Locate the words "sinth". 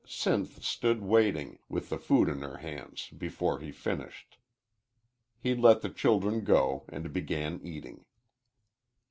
0.03-0.63